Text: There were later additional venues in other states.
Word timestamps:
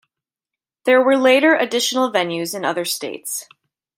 There 0.85 0.99
were 1.03 1.15
later 1.15 1.53
additional 1.53 2.11
venues 2.11 2.55
in 2.55 2.65
other 2.65 2.85
states. 2.85 3.47